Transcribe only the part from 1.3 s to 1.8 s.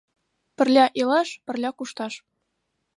пырля